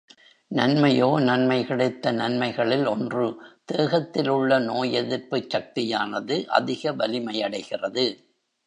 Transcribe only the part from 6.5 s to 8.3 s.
அதிக வலிமையடைகிறது.